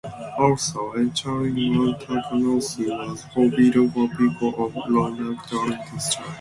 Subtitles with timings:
[0.39, 6.27] Also, entering Mount Takanosu was forbidden for people of low rank during this time.